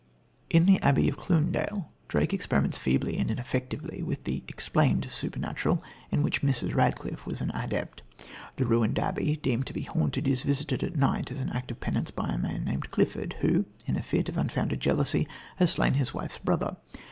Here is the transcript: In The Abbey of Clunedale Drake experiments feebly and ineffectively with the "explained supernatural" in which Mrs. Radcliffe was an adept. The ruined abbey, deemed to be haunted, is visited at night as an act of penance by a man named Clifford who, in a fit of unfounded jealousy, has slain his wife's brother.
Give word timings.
In 0.49 0.65
The 0.65 0.81
Abbey 0.81 1.07
of 1.09 1.15
Clunedale 1.17 1.87
Drake 2.07 2.33
experiments 2.33 2.79
feebly 2.79 3.17
and 3.19 3.29
ineffectively 3.29 4.01
with 4.01 4.23
the 4.23 4.43
"explained 4.47 5.07
supernatural" 5.11 5.83
in 6.09 6.23
which 6.23 6.41
Mrs. 6.41 6.73
Radcliffe 6.73 7.27
was 7.27 7.39
an 7.39 7.51
adept. 7.53 8.01
The 8.55 8.65
ruined 8.65 8.97
abbey, 8.97 9.35
deemed 9.43 9.67
to 9.67 9.73
be 9.73 9.83
haunted, 9.83 10.27
is 10.27 10.41
visited 10.41 10.81
at 10.81 10.95
night 10.95 11.29
as 11.31 11.39
an 11.39 11.51
act 11.51 11.69
of 11.69 11.79
penance 11.81 12.09
by 12.09 12.29
a 12.29 12.37
man 12.39 12.65
named 12.65 12.89
Clifford 12.89 13.33
who, 13.41 13.65
in 13.85 13.95
a 13.95 14.01
fit 14.01 14.27
of 14.27 14.37
unfounded 14.37 14.79
jealousy, 14.79 15.27
has 15.57 15.69
slain 15.69 15.93
his 15.93 16.15
wife's 16.15 16.39
brother. 16.39 16.77